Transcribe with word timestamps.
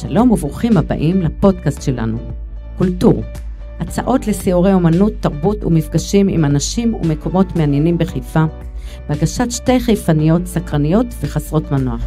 שלום 0.00 0.30
וברוכים 0.30 0.76
הבאים 0.76 1.22
לפודקאסט 1.22 1.82
שלנו, 1.82 2.18
קולטור, 2.78 3.22
הצעות 3.80 4.26
לסיורי 4.26 4.72
אומנות, 4.72 5.12
תרבות 5.20 5.64
ומפגשים 5.64 6.28
עם 6.28 6.44
אנשים 6.44 6.94
ומקומות 6.94 7.56
מעניינים 7.56 7.98
בחיפה, 7.98 8.44
בהגשת 9.08 9.50
שתי 9.50 9.80
חיפניות 9.80 10.46
סקרניות 10.46 11.06
וחסרות 11.20 11.72
מנוח. 11.72 12.04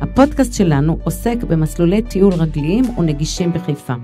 הפודקאסט 0.00 0.52
שלנו 0.52 0.98
עוסק 1.04 1.36
במסלולי 1.48 2.02
טיול 2.02 2.34
רגליים 2.34 2.98
ונגישים 2.98 3.52
בחיפה. 3.52 3.94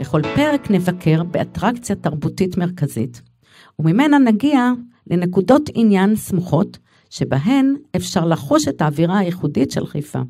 בכל 0.00 0.22
פרק 0.34 0.70
נבקר 0.70 1.22
באטרקציה 1.22 1.96
תרבותית 1.96 2.56
מרכזית, 2.56 3.22
וממנה 3.78 4.18
נגיע 4.18 4.70
לנקודות 5.10 5.70
עניין 5.74 6.16
סמוכות, 6.16 6.78
שבהן 7.10 7.74
אפשר 7.96 8.24
לחוש 8.24 8.68
את 8.68 8.82
האווירה 8.82 9.18
הייחודית 9.18 9.70
של 9.70 9.86
חיפה. 9.86 10.20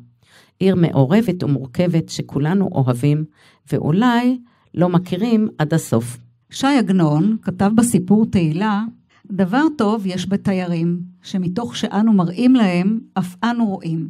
עיר 0.59 0.75
מעורבת 0.75 1.43
ומורכבת 1.43 2.09
שכולנו 2.09 2.69
אוהבים, 2.71 3.25
ואולי 3.71 4.39
לא 4.73 4.89
מכירים 4.89 5.49
עד 5.57 5.73
הסוף. 5.73 6.17
שי 6.49 6.67
עגנון 6.67 7.37
כתב 7.41 7.71
בסיפור 7.75 8.25
תהילה, 8.25 8.83
דבר 9.31 9.63
טוב 9.77 10.05
יש 10.05 10.29
בתיירים, 10.29 10.99
שמתוך 11.23 11.75
שאנו 11.75 12.13
מראים 12.13 12.55
להם, 12.55 12.99
אף 13.13 13.35
אנו 13.43 13.65
רואים. 13.65 14.09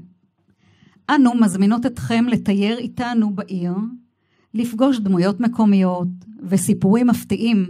אנו 1.09 1.35
מזמינות 1.35 1.85
אתכם 1.85 2.25
לתייר 2.27 2.77
איתנו 2.77 3.35
בעיר, 3.35 3.73
לפגוש 4.53 4.99
דמויות 4.99 5.39
מקומיות 5.39 6.07
וסיפורים 6.43 7.07
מפתיעים, 7.07 7.65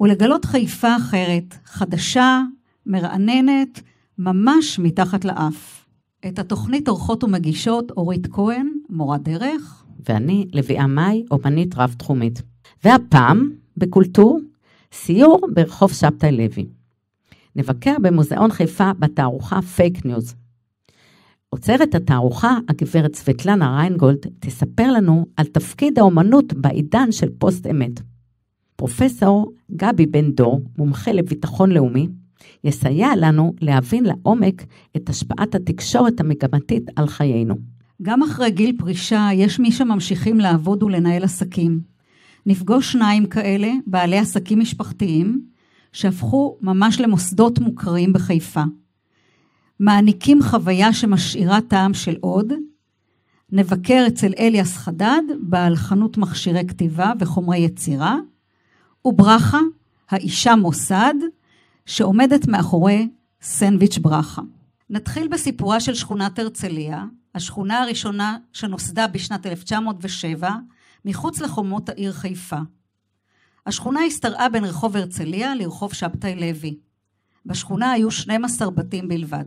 ולגלות 0.00 0.44
חיפה 0.44 0.96
אחרת, 0.96 1.54
חדשה, 1.64 2.42
מרעננת, 2.86 3.80
ממש 4.18 4.78
מתחת 4.78 5.24
לאף. 5.24 5.75
את 6.28 6.38
התוכנית 6.38 6.88
עורכות 6.88 7.24
ומגישות 7.24 7.90
אורית 7.90 8.26
כהן, 8.26 8.68
מורת 8.88 9.22
דרך. 9.22 9.84
ואני 10.08 10.46
לביאה 10.52 10.86
מאי, 10.86 11.24
אומנית 11.30 11.74
רב-תחומית. 11.76 12.42
והפעם, 12.84 13.50
בקולטור, 13.76 14.40
סיור 14.92 15.40
ברחוב 15.54 15.92
שבתאי 15.92 16.32
לוי. 16.32 16.66
נבקר 17.56 17.96
במוזיאון 18.02 18.50
חיפה 18.50 18.92
בתערוכה 18.98 19.62
פייק 19.62 20.04
ניוז. 20.06 20.34
עוצרת 21.50 21.94
התערוכה, 21.94 22.58
הגברת 22.68 23.14
סבטלנה 23.14 23.76
ריינגולד, 23.76 24.26
תספר 24.40 24.92
לנו 24.92 25.26
על 25.36 25.46
תפקיד 25.46 25.98
האומנות 25.98 26.52
בעידן 26.52 27.12
של 27.12 27.28
פוסט 27.38 27.66
אמת. 27.66 28.00
פרופסור 28.76 29.52
גבי 29.76 30.06
בן 30.06 30.30
דור, 30.30 30.60
מומחה 30.78 31.12
לביטחון 31.12 31.70
לאומי, 31.70 32.08
יסייע 32.64 33.08
לנו 33.16 33.54
להבין 33.60 34.04
לעומק 34.04 34.64
את 34.96 35.08
השפעת 35.08 35.54
התקשורת 35.54 36.20
המגמתית 36.20 36.84
על 36.96 37.06
חיינו. 37.06 37.54
גם 38.02 38.22
אחרי 38.22 38.50
גיל 38.50 38.76
פרישה 38.78 39.28
יש 39.34 39.60
מי 39.60 39.72
שממשיכים 39.72 40.40
לעבוד 40.40 40.82
ולנהל 40.82 41.24
עסקים. 41.24 41.80
נפגוש 42.46 42.92
שניים 42.92 43.26
כאלה, 43.26 43.72
בעלי 43.86 44.18
עסקים 44.18 44.60
משפחתיים, 44.60 45.40
שהפכו 45.92 46.56
ממש 46.60 47.00
למוסדות 47.00 47.58
מוכרים 47.58 48.12
בחיפה. 48.12 48.62
מעניקים 49.80 50.42
חוויה 50.42 50.92
שמשאירה 50.92 51.60
טעם 51.60 51.94
של 51.94 52.16
עוד. 52.20 52.52
נבקר 53.52 54.04
אצל 54.08 54.32
אליאס 54.38 54.76
חדד, 54.76 55.22
בעל 55.40 55.76
חנות 55.76 56.18
מכשירי 56.18 56.66
כתיבה 56.68 57.12
וחומרי 57.18 57.58
יצירה, 57.58 58.16
וברכה, 59.04 59.60
האישה 60.10 60.56
מוסד, 60.56 61.14
שעומדת 61.86 62.48
מאחורי 62.48 63.08
סנדוויץ' 63.42 63.98
ברכה. 63.98 64.42
נתחיל 64.90 65.28
בסיפורה 65.28 65.80
של 65.80 65.94
שכונת 65.94 66.38
הרצליה, 66.38 67.04
השכונה 67.34 67.82
הראשונה 67.82 68.38
שנוסדה 68.52 69.06
בשנת 69.06 69.46
1907, 69.46 70.50
מחוץ 71.04 71.40
לחומות 71.40 71.88
העיר 71.88 72.12
חיפה. 72.12 72.58
השכונה 73.66 74.00
השתרעה 74.00 74.48
בין 74.48 74.64
רחוב 74.64 74.96
הרצליה 74.96 75.54
לרחוב 75.54 75.92
שבתאי 75.92 76.34
לוי. 76.34 76.76
בשכונה 77.46 77.90
היו 77.90 78.10
12 78.10 78.70
בתים 78.70 79.08
בלבד. 79.08 79.44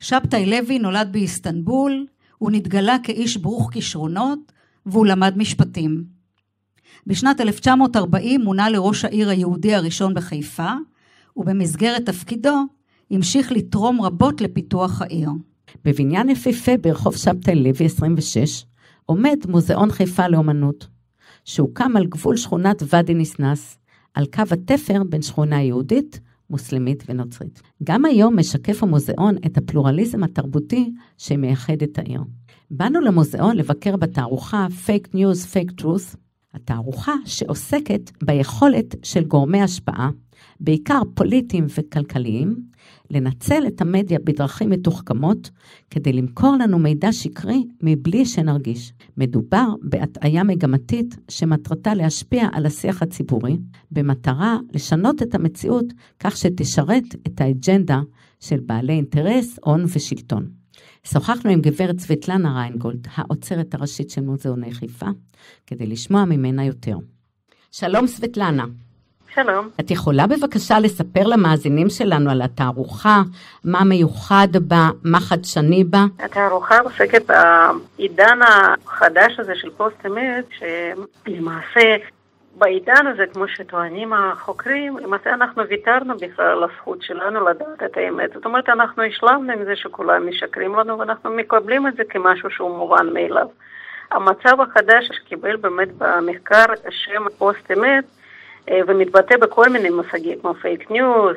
שבתאי 0.00 0.46
לוי 0.46 0.78
נולד 0.78 1.08
באיסטנבול, 1.12 2.06
הוא 2.38 2.50
נתגלה 2.50 2.96
כאיש 3.02 3.36
ברוך 3.36 3.72
כישרונות, 3.72 4.52
והוא 4.86 5.06
למד 5.06 5.38
משפטים. 5.38 6.04
בשנת 7.06 7.40
1940 7.40 8.40
מונה 8.40 8.70
לראש 8.70 9.04
העיר 9.04 9.28
היהודי 9.28 9.74
הראשון 9.74 10.14
בחיפה, 10.14 10.72
ובמסגרת 11.36 12.06
תפקידו 12.06 12.56
המשיך 13.10 13.52
לתרום 13.52 14.02
רבות 14.02 14.40
לפיתוח 14.40 15.02
העיר. 15.02 15.30
בבניין 15.84 16.28
יפהפה 16.28 16.72
ברחוב 16.80 17.16
שבתאי 17.16 17.54
לוי 17.54 17.86
26 17.86 18.64
עומד 19.06 19.36
מוזיאון 19.48 19.90
חיפה 19.90 20.28
לאומנות, 20.28 20.86
שהוקם 21.44 21.96
על 21.96 22.06
גבול 22.06 22.36
שכונת 22.36 22.82
ואדי 22.88 23.14
ניסנס, 23.14 23.78
על 24.14 24.26
קו 24.26 24.42
התפר 24.50 25.02
בין 25.08 25.22
שכונה 25.22 25.62
יהודית, 25.62 26.20
מוסלמית 26.50 27.04
ונוצרית. 27.08 27.62
גם 27.84 28.04
היום 28.04 28.38
משקף 28.38 28.82
המוזיאון 28.82 29.36
את 29.46 29.58
הפלורליזם 29.58 30.24
התרבותי 30.24 30.92
שמייחד 31.18 31.82
את 31.82 31.98
העיר. 31.98 32.20
באנו 32.70 33.00
למוזיאון 33.00 33.56
לבקר 33.56 33.96
בתערוכה 33.96 34.66
Fake 34.86 35.14
News, 35.14 35.54
Fake 35.54 35.82
Truth, 35.82 36.16
התערוכה 36.54 37.14
שעוסקת 37.24 38.10
ביכולת 38.22 38.94
של 39.02 39.24
גורמי 39.24 39.62
השפעה 39.62 40.10
בעיקר 40.60 41.00
פוליטיים 41.14 41.66
וכלכליים, 41.78 42.56
לנצל 43.10 43.66
את 43.66 43.80
המדיה 43.80 44.18
בדרכים 44.24 44.70
מתוחכמות 44.70 45.50
כדי 45.90 46.12
למכור 46.12 46.56
לנו 46.60 46.78
מידע 46.78 47.12
שקרי 47.12 47.64
מבלי 47.82 48.26
שנרגיש. 48.26 48.92
מדובר 49.16 49.66
בהטעיה 49.82 50.44
מגמתית 50.44 51.16
שמטרתה 51.28 51.94
להשפיע 51.94 52.48
על 52.52 52.66
השיח 52.66 53.02
הציבורי, 53.02 53.56
במטרה 53.90 54.58
לשנות 54.74 55.22
את 55.22 55.34
המציאות 55.34 55.86
כך 56.20 56.36
שתשרת 56.36 57.04
את 57.26 57.40
האג'נדה 57.40 58.00
של 58.40 58.60
בעלי 58.60 58.92
אינטרס, 58.92 59.58
הון 59.64 59.84
ושלטון. 59.94 60.48
שוחחנו 61.04 61.50
עם 61.50 61.60
גברת 61.60 62.00
סבטלנה 62.00 62.60
ריינגולד, 62.60 63.06
האוצרת 63.14 63.74
הראשית 63.74 64.10
של 64.10 64.20
מוזיאוני 64.20 64.72
חיפה, 64.72 65.06
כדי 65.66 65.86
לשמוע 65.86 66.24
ממנה 66.24 66.64
יותר. 66.64 66.96
שלום 67.72 68.06
סבטלנה. 68.06 68.64
שלום. 69.36 69.68
את 69.80 69.90
יכולה 69.90 70.26
בבקשה 70.26 70.78
לספר 70.78 71.26
למאזינים 71.26 71.88
שלנו 71.88 72.30
על 72.30 72.42
התערוכה, 72.42 73.22
מה 73.64 73.84
מיוחד 73.84 74.48
בה, 74.60 74.88
מה 75.04 75.20
חדשני 75.20 75.84
בה? 75.84 76.04
התערוכה 76.18 76.78
עוסקת 76.78 77.22
בעידן 77.26 78.38
החדש 78.42 79.40
הזה 79.40 79.52
של 79.54 79.70
פוסט 79.76 80.06
אמת, 80.06 80.44
שלמעשה 80.58 81.96
בעידן 82.58 83.06
הזה, 83.06 83.24
כמו 83.32 83.48
שטוענים 83.48 84.12
החוקרים, 84.12 84.98
למעשה 84.98 85.34
אנחנו 85.34 85.62
ויתרנו 85.68 86.16
בכלל 86.16 86.46
על 86.46 86.64
הזכות 86.64 87.02
שלנו 87.02 87.48
לדעת 87.48 87.82
את 87.84 87.96
האמת. 87.96 88.30
זאת 88.34 88.44
אומרת, 88.44 88.68
אנחנו 88.68 89.02
השלמנו 89.02 89.52
עם 89.52 89.64
זה 89.64 89.76
שכולם 89.76 90.28
משקרים 90.28 90.74
לנו 90.74 90.98
ואנחנו 90.98 91.30
מקבלים 91.30 91.86
את 91.86 91.96
זה 91.96 92.02
כמשהו 92.08 92.50
שהוא 92.50 92.78
מובן 92.78 93.06
מאליו. 93.14 93.46
המצב 94.10 94.60
החדש 94.60 95.08
שקיבל 95.12 95.56
באמת 95.56 95.88
במחקר 95.98 96.64
השם 96.88 97.22
פוסט 97.38 97.70
אמת, 97.72 98.04
אה, 98.04 98.10
ומתבטא 98.88 99.36
בכל 99.36 99.68
מיני 99.68 99.90
מושגים 99.90 100.38
כמו 100.40 100.54
פייק 100.54 100.90
ניוז, 100.90 101.36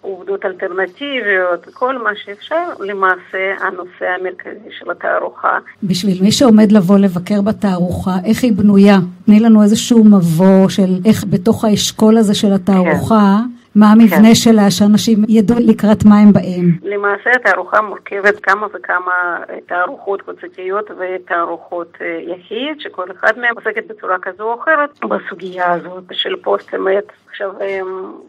עובדות 0.00 0.44
אלטרנטיביות, 0.44 1.64
כל 1.72 1.98
מה 1.98 2.10
שאפשר, 2.24 2.68
למעשה 2.80 3.54
הנושא 3.60 4.06
המרכזי 4.20 4.70
של 4.78 4.90
התערוכה. 4.90 5.58
בשביל 5.82 6.22
מי 6.22 6.32
שעומד 6.32 6.72
לבוא 6.72 6.98
לבקר 6.98 7.40
בתערוכה, 7.40 8.16
איך 8.24 8.42
היא 8.42 8.52
בנויה? 8.52 8.98
תני 9.26 9.40
לנו 9.40 9.62
איזשהו 9.62 10.04
מבוא 10.04 10.68
של 10.68 10.90
איך 11.04 11.24
בתוך 11.30 11.64
האשכול 11.64 12.16
הזה 12.16 12.34
של 12.34 12.52
התערוכה, 12.52 13.36
כן. 13.38 13.61
מה 13.74 13.86
המבנה 13.92 14.28
כן. 14.28 14.34
שלה, 14.34 14.70
שאנשים 14.70 15.18
ידעו 15.28 15.56
לקראת 15.60 16.04
מה 16.04 16.18
הם 16.18 16.32
באים. 16.32 16.78
למעשה 16.82 17.30
התערוכה 17.30 17.80
מורכבת 17.80 18.40
כמה 18.42 18.66
וכמה 18.74 19.38
תערוכות 19.66 20.22
קבוצתיות 20.22 20.90
ותערוכות 20.90 21.92
אה, 22.00 22.18
יחיד, 22.22 22.80
שכל 22.80 23.10
אחד 23.10 23.38
מהם 23.38 23.54
עוסקת 23.54 23.86
בצורה 23.86 24.18
כזו 24.22 24.42
או 24.42 24.60
אחרת 24.62 24.90
בסוגיה 25.04 25.72
הזאת 25.72 26.04
של 26.12 26.36
פוסט 26.42 26.74
אמת. 26.74 27.04
עכשיו, 27.30 27.50
אה, 27.60 27.80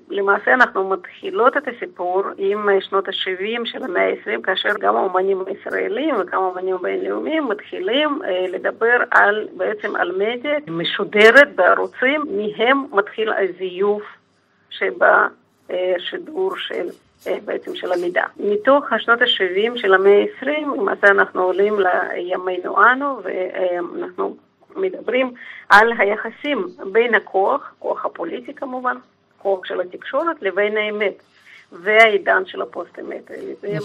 למעשה 0.10 0.54
אנחנו 0.54 0.90
מתחילות 0.90 1.58
את 1.58 1.68
הסיפור 1.68 2.24
עם 2.38 2.70
שנות 2.80 3.08
ה-70 3.08 3.66
של 3.66 3.84
המאה 3.84 4.10
ה-20, 4.10 4.42
כאשר 4.44 4.70
גם 4.80 4.96
האומנים 4.96 5.44
הישראלים 5.48 6.16
וגם 6.20 6.42
האומנים 6.42 6.76
בינלאומיים 6.82 7.48
מתחילים 7.48 8.20
אה, 8.26 8.46
לדבר 8.50 8.98
על, 9.12 9.48
בעצם 9.58 9.96
על 9.96 10.12
מדיה 10.12 10.58
משודרת 10.68 11.56
בערוצים, 11.56 12.22
מהם 12.32 12.84
מתחיל 12.92 13.34
הזיוף 13.34 14.04
שבשידור 14.78 16.58
של 16.58 16.90
אה, 17.28 17.38
בעצם 17.46 17.76
של 17.76 17.92
המידע. 17.92 18.24
מתוך 18.38 18.94
השנות 18.94 19.22
ה-70 19.22 19.78
של 19.78 19.94
המאה 19.94 20.24
ה-20, 20.24 20.48
למעשה 20.78 21.08
אנחנו 21.08 21.42
עולים 21.42 21.80
לימינו 21.80 22.84
אנו 22.84 23.20
ואנחנו 23.24 24.38
מדברים 24.76 25.34
על 25.70 25.94
היחסים 25.98 26.68
בין 26.92 27.16
הכוח, 27.16 27.74
כוח 27.80 28.06
הפוליטי 28.06 28.54
כמובן, 28.54 28.98
כוח 29.38 29.66
של 29.66 29.82
התקשורת, 29.82 30.42
לבין 30.42 30.78
האמת 30.78 31.24
והעידן 31.72 32.46
של 32.46 32.62
הפוסט-אמת. 32.62 33.32
זה 33.62 33.78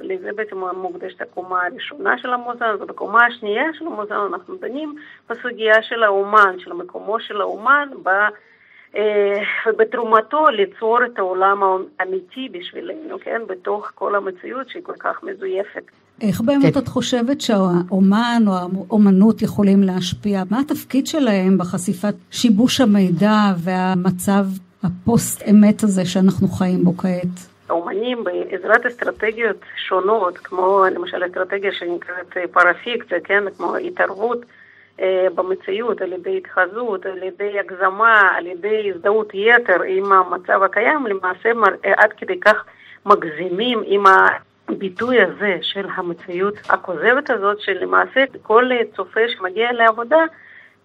לזה 0.00 0.30
בעצם 0.36 0.56
מוקדשת 0.76 1.20
הקומה 1.20 1.66
הראשונה 1.66 2.18
של 2.18 2.32
המוזיאון, 2.32 2.82
ובקומה 2.82 3.26
השנייה 3.26 3.64
של 3.78 3.86
המוזיאון 3.86 4.34
אנחנו 4.34 4.56
דנים 4.56 4.96
בסוגיה 5.30 5.82
של 5.82 6.02
האומן, 6.02 6.56
של 6.58 6.72
מקומו 6.72 7.20
של 7.20 7.40
האומן 7.40 7.88
ב... 8.02 8.08
ובתרומתו 9.66 10.48
ליצור 10.48 10.98
את 11.04 11.18
העולם 11.18 11.60
האמיתי 11.98 12.48
בשבילנו, 12.52 13.18
כן, 13.20 13.42
בתוך 13.48 13.92
כל 13.94 14.14
המציאות 14.14 14.68
שהיא 14.68 14.82
כל 14.82 14.96
כך 14.98 15.22
מזויפת. 15.22 15.82
איך 16.20 16.40
באמת 16.40 16.74
כן. 16.74 16.78
את 16.78 16.88
חושבת 16.88 17.40
שהאומן 17.40 18.42
או 18.46 18.52
האומנות 18.52 19.42
יכולים 19.42 19.82
להשפיע? 19.82 20.42
מה 20.50 20.60
התפקיד 20.60 21.06
שלהם 21.06 21.58
בחשיפת 21.58 22.14
שיבוש 22.30 22.80
המידע 22.80 23.36
והמצב 23.58 24.44
הפוסט-אמת 24.82 25.82
הזה 25.82 26.04
שאנחנו 26.04 26.48
חיים 26.48 26.84
בו 26.84 26.96
כעת? 26.96 27.54
האומנים 27.68 28.24
בעזרת 28.24 28.86
אסטרטגיות 28.86 29.60
שונות, 29.88 30.38
כמו 30.38 30.84
למשל 30.94 31.26
אסטרטגיה 31.26 31.72
שנקראת 31.72 32.36
פרפיקציה, 32.52 33.20
כן, 33.24 33.44
כמו 33.56 33.76
התערבות 33.76 34.38
אה, 34.38 34.46
במציאות 35.34 36.00
על 36.00 36.12
ידי 36.12 36.36
התחזות, 36.36 37.06
על 37.06 37.22
ידי 37.22 37.58
הגזמה, 37.58 38.28
על 38.36 38.46
ידי 38.46 38.90
הזדהות 38.94 39.30
יתר 39.34 39.82
עם 39.82 40.12
המצב 40.12 40.62
הקיים, 40.62 41.06
למעשה 41.06 41.50
עד 41.96 42.12
כדי 42.12 42.40
כך 42.40 42.64
מגזימים 43.06 43.82
עם 43.84 44.04
הביטוי 44.68 45.20
הזה 45.20 45.58
של 45.62 45.86
המציאות 45.94 46.54
הכוזבת 46.68 47.30
הזאת, 47.30 47.60
שלמעשה 47.60 48.24
כל 48.42 48.70
צופה 48.96 49.20
שמגיע 49.28 49.72
לעבודה 49.72 50.24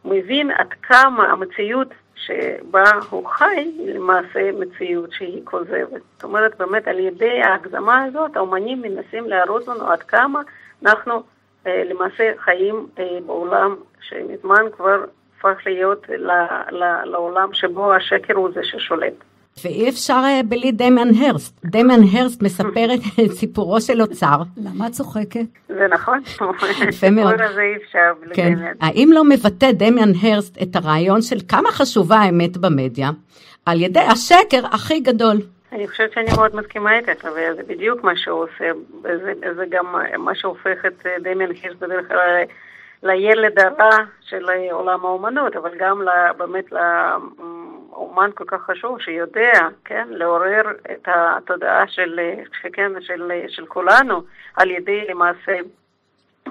מבין 0.06 0.52
עד 0.52 0.74
כמה 0.82 1.24
המציאות 1.32 1.88
שבה 2.16 2.84
הוא 3.10 3.28
חי 3.28 3.72
היא 3.80 3.94
למעשה 3.94 4.52
מציאות 4.52 5.12
שהיא 5.12 5.42
כוזבת. 5.44 6.02
זאת 6.14 6.24
אומרת, 6.24 6.58
באמת 6.58 6.88
על 6.88 7.00
ידי 7.00 7.42
ההגזמה 7.42 8.04
הזאת, 8.04 8.36
האומנים 8.36 8.82
מנסים 8.82 9.30
להראות 9.30 9.68
לנו 9.68 9.92
עד 9.92 10.04
כמה 10.04 10.42
אנחנו 10.86 11.24
אה, 11.68 11.84
למעשה 11.90 12.32
חיים 12.38 12.88
אה, 13.00 13.18
בעולם 13.26 13.76
שמזמן 14.02 14.64
כבר 14.78 15.04
הפך 15.38 15.58
להיות 15.66 16.06
לעולם 17.06 17.50
שבו 17.54 17.94
השקר 17.94 18.34
הוא 18.34 18.50
זה 18.54 18.64
ששולט. 18.64 19.14
ואי 19.64 19.90
אפשר 19.90 20.22
אה, 20.26 20.42
בלי 20.46 20.72
דמיאן 20.72 21.08
הרסט. 21.22 21.60
דמיאן 21.66 22.00
הרסט 22.14 22.42
מספר 22.42 22.88
את 23.26 23.32
סיפורו 23.32 23.82
של 23.82 24.02
אוצר. 24.02 24.36
למה 24.58 24.88
את 24.88 24.92
צוחקת? 24.92 25.46
זה 25.68 25.88
נכון. 25.90 26.22
יפה 26.90 27.10
מאוד. 27.10 27.36
זה 27.38 27.62
אי 27.62 27.76
אפשר 27.84 28.14
בלי 28.20 28.36
כן. 28.36 28.54
האם 28.82 29.10
לא 29.14 29.24
מבטא 29.24 29.72
דמיאן 29.72 30.12
הרסט 30.22 30.62
את 30.62 30.76
הרעיון 30.76 31.22
של 31.22 31.38
כמה 31.48 31.72
חשובה 31.72 32.16
האמת 32.16 32.58
במדיה, 32.58 33.10
על 33.66 33.82
ידי 33.82 34.00
השקר 34.00 34.66
הכי 34.72 35.00
גדול? 35.00 35.38
אני 35.72 35.88
חושבת 35.88 36.12
שאני 36.14 36.28
מאוד 36.36 36.56
מסכימה 36.56 36.98
איתך, 36.98 37.28
וזה 37.32 37.62
בדיוק 37.68 38.04
מה 38.04 38.16
שהוא 38.16 38.44
עושה, 38.44 38.72
זה, 39.02 39.34
זה 39.56 39.64
גם 39.70 39.86
מה 40.18 40.36
שהופך 40.36 40.86
את 40.88 41.06
אה, 41.06 41.16
דמיאן 41.20 41.52
הירש 41.52 41.76
בדרך 41.80 42.08
כלל 42.08 42.44
לילד 43.04 43.60
הרע 43.60 43.98
של 44.22 44.46
עולם 44.72 45.06
האומנות, 45.06 45.56
אבל 45.56 45.72
גם 45.80 46.02
באמת 46.38 46.66
לאומן 46.72 48.30
כל 48.36 48.44
כך 48.48 48.62
חשוב 48.62 49.02
שיודע, 49.02 49.68
כן, 49.86 50.08
לעורר 50.12 50.62
את 50.92 51.08
התודעה 51.08 51.88
של, 51.88 52.20
שכן, 52.62 52.92
של, 53.02 53.32
של 53.48 53.66
כולנו 53.66 54.22
על 54.56 54.72
ידי 54.72 55.02
למעשה 55.10 55.52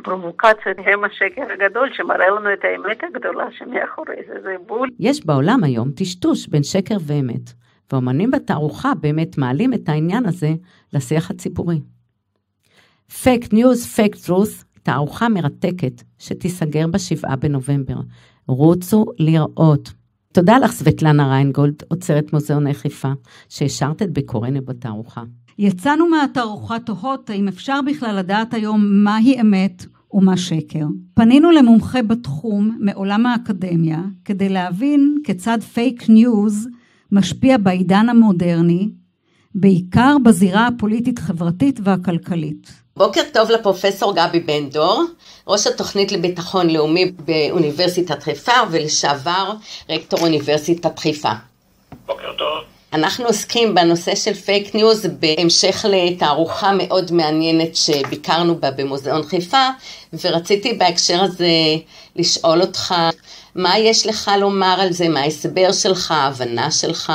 פרובוקציות 0.03 0.77
הם 0.79 1.05
השקר 1.05 1.53
הגדול 1.53 1.89
שמראה 1.93 2.29
לנו 2.29 2.53
את 2.53 2.65
האמת 2.65 3.05
הגדולה 3.05 3.47
שמאחורי 3.51 4.17
זה, 4.27 4.41
זה 4.43 4.57
בול. 4.67 4.89
יש 5.01 5.27
בעולם 5.27 5.65
היום 5.65 5.91
טשטוש 5.97 6.49
בין 6.49 6.63
שקר 6.63 6.97
ואמת, 7.07 7.51
ואומנים 7.93 8.31
בתערוכה 8.31 8.93
באמת 9.01 9.39
מעלים 9.39 9.75
את 9.75 9.89
העניין 9.89 10.27
הזה 10.27 10.49
לשיח 10.93 11.31
הציבורי. 11.31 11.81
פייק 13.23 13.53
ניוז, 13.53 13.87
פייק 13.95 14.15
טרוס 14.27 14.65
תערוכה 14.89 15.29
מרתקת 15.29 16.03
שתיסגר 16.19 16.87
בשבעה 16.87 17.37
בנובמבר. 17.37 18.01
רוצו 18.47 19.05
לראות. 19.19 19.93
תודה 20.33 20.59
לך, 20.59 20.73
סבטלנה 20.73 21.29
ריינגולד, 21.29 21.83
עוצרת 21.89 22.33
מוזיאוני 22.33 22.75
חיפה, 22.75 23.13
שהשארת 23.49 24.03
את 24.03 24.13
ביקורנו 24.13 24.61
בתערוכה. 24.65 25.23
יצאנו 25.59 26.09
מהתערוכה 26.09 26.79
תוהות 26.79 27.31
האם 27.31 27.49
אפשר 27.49 27.81
בכלל 27.87 28.19
לדעת 28.19 28.55
היום 28.55 29.05
מהי 29.05 29.41
אמת 29.41 29.87
ומה 30.13 30.37
שקר. 30.37 30.87
פנינו 31.15 31.51
למומחה 31.51 32.03
בתחום 32.03 32.79
מעולם 32.81 33.27
האקדמיה 33.27 34.03
כדי 34.25 34.49
להבין 34.49 35.17
כיצד 35.25 35.59
פייק 35.63 36.09
ניוז 36.09 36.69
משפיע 37.13 37.59
בעידן 37.59 38.09
המודרני, 38.09 38.91
בעיקר 39.55 40.17
בזירה 40.25 40.67
הפוליטית-חברתית 40.67 41.81
והכלכלית. 41.85 42.71
בוקר 42.97 43.21
טוב 43.33 43.51
לפרופסור 43.51 44.15
גבי 44.17 44.41
בן 44.41 44.71
דור, 44.71 45.05
ראש 45.47 45.67
התוכנית 45.67 46.13
לביטחון 46.13 46.71
לאומי 46.71 47.13
באוניברסיטת 47.25 48.23
חיפה 48.23 48.53
ולשעבר 48.71 49.53
רקטור 49.91 50.21
אוניברסיטת 50.21 50.99
חיפה. 50.99 51.33
בוקר 52.07 52.33
טוב. 52.39 52.65
אנחנו 52.93 53.27
עוסקים 53.27 53.75
בנושא 53.75 54.15
של 54.15 54.35
פייק 54.35 54.75
ניוז 54.75 55.07
בהמשך 55.07 55.85
לתערוכה 55.89 56.73
מאוד 56.73 57.13
מעניינת 57.13 57.77
שביקרנו 57.77 58.61
בה 58.61 58.71
במוזיאון 58.71 59.23
חיפה 59.23 59.69
ורציתי 60.25 60.73
בהקשר 60.73 61.23
הזה 61.23 61.53
לשאול 62.17 62.61
אותך 62.61 62.95
מה 63.59 63.79
יש 63.79 64.07
לך 64.07 64.31
לומר 64.41 64.77
על 64.81 64.91
זה, 64.91 65.09
מה 65.09 65.21
ההסבר 65.21 65.73
שלך, 65.73 66.11
ההבנה 66.11 66.71
שלך, 66.71 67.13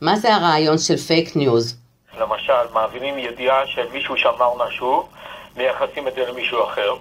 מה 0.00 0.16
זה 0.16 0.34
הרעיון 0.34 0.78
של 0.78 0.96
פייק 0.96 1.36
ניוז? 1.36 1.76
למשל, 2.18 2.72
מעבירים 2.72 3.18
ידיעה 3.18 3.66
של 3.66 3.88
מישהו 3.92 4.16
שאמר 4.16 4.54
משהו 4.54 5.08
מייחסים 5.56 6.08
את 6.08 6.14
זה 6.14 6.26
למישהו 6.26 6.64
אחר, 6.64 6.94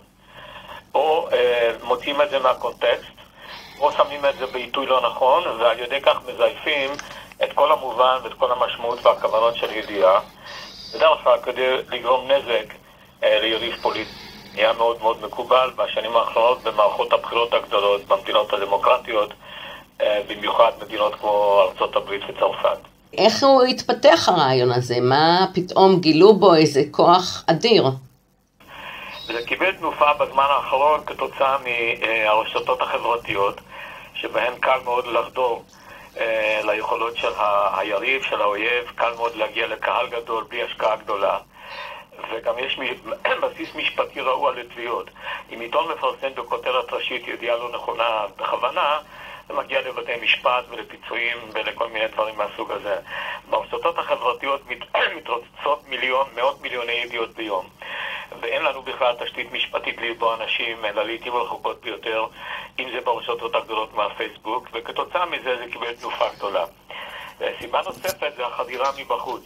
או 0.96 1.30
אה, 1.34 1.72
מוציאים 1.84 2.22
את 2.22 2.30
זה 2.30 2.40
מהקונטקסט, 2.40 3.12
או 3.80 3.92
שמים 3.92 4.26
את 4.26 4.38
זה 4.40 4.46
בעיתוי 4.46 4.86
לא 4.86 5.02
נכון, 5.02 5.44
ועל 5.60 5.80
ידי 5.80 6.02
כך 6.02 6.18
מזייפים 6.28 6.92
את 7.44 7.54
כל 7.54 7.72
המובן 7.72 8.18
ואת 8.24 8.34
כל 8.34 8.52
המשמעות 8.52 9.06
והכוונות 9.06 9.56
של 9.56 9.72
ידיעה, 9.72 10.20
בדרך 10.94 11.24
כלל 11.24 11.38
כדי 11.44 11.78
לגרום 11.90 12.32
נזק 12.32 12.74
אה, 13.24 13.40
ליריב 13.42 13.76
פוליטי. 13.82 14.29
נהיה 14.56 14.74
מאוד 14.74 15.02
מאוד 15.02 15.26
מקובל 15.26 15.72
בשנים 15.76 16.16
האחרונות 16.16 16.64
במערכות 16.64 17.14
הבחירות 17.14 17.54
הגדולות 17.54 18.06
במדינות 18.08 18.54
הדמוקרטיות, 18.54 19.34
אה, 20.02 20.22
במיוחד 20.28 20.72
מדינות 20.82 21.16
כמו 21.16 21.62
ארצות 21.62 21.96
הברית 21.96 22.22
וצרפת. 22.30 22.78
איך 23.18 23.44
הוא 23.44 23.64
התפתח 23.64 24.30
הרעיון 24.30 24.72
הזה? 24.72 24.96
מה 25.02 25.46
פתאום 25.54 26.00
גילו 26.00 26.34
בו 26.34 26.56
איזה 26.56 26.82
כוח 26.92 27.44
אדיר? 27.48 27.86
וזה 29.30 29.42
קיבל 29.46 29.72
תנופה 29.72 30.14
בזמן 30.14 30.46
האחרון 30.50 31.02
כתוצאה 31.06 31.58
מהרשתות 31.58 32.82
החברתיות, 32.82 33.62
שבהן 34.14 34.54
קל 34.60 34.78
מאוד 34.84 35.08
לחדור 35.08 35.64
אה, 36.18 36.60
ליכולות 36.64 37.18
של 37.18 37.32
היריב, 37.78 38.24
של 38.24 38.42
האויב, 38.42 38.86
קל 38.96 39.12
מאוד 39.18 39.36
להגיע 39.36 39.68
לקהל 39.68 40.08
גדול 40.08 40.44
בלי 40.50 40.64
השקעה 40.64 40.96
גדולה. 40.96 41.38
וגם 42.32 42.60
יש 42.60 42.80
בסיס 43.42 43.76
משפטי 43.76 44.22
רעוע 44.22 44.52
לתביעות. 44.52 45.10
אם 45.54 45.60
עיתון 45.60 45.92
מפרסם 45.92 46.30
בכותרת 46.36 46.94
ראשית 46.94 47.28
ידיעה 47.28 47.58
לא 47.58 47.72
נכונה 47.72 48.26
בכוונה, 48.38 49.00
זה 49.48 49.54
מגיע 49.54 49.82
לבתי 49.82 50.12
משפט 50.22 50.66
ולפיצויים 50.70 51.38
ולכל 51.54 51.88
מיני 51.90 52.08
דברים 52.08 52.36
מהסוג 52.38 52.72
הזה. 52.72 52.96
ברשתות 53.50 53.98
החברתיות 53.98 54.62
מתרוצצות 55.18 55.88
מיליון, 55.88 56.28
מאות 56.36 56.62
מיליוני 56.62 56.92
ידיעות 56.92 57.36
ביום. 57.36 57.66
ואין 58.42 58.64
לנו 58.64 58.82
בכלל 58.82 59.16
תשתית 59.24 59.52
משפטית 59.52 60.02
לתבוע 60.02 60.36
אנשים, 60.36 60.86
אלא 60.86 61.04
לעיתים 61.04 61.34
רחוקות 61.34 61.82
ביותר, 61.82 62.26
אם 62.80 62.90
זה 62.92 63.02
ברשתות 63.02 63.56
הגדולות 63.56 63.94
מהפייסבוק, 63.94 64.68
וכתוצאה 64.74 65.26
מזה 65.26 65.58
זה 65.58 65.66
קיבל 65.72 65.94
תנופה 65.94 66.26
גדולה. 66.36 66.66
סיבה 67.60 67.82
נוספת 67.86 68.34
זה 68.38 68.46
החדירה 68.46 68.92
מבחוץ. 68.98 69.44